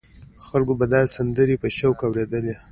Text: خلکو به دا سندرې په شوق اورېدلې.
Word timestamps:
خلکو 0.45 0.73
به 0.79 0.85
دا 0.93 1.01
سندرې 1.15 1.55
په 1.61 1.67
شوق 1.77 1.97
اورېدلې. 2.07 2.55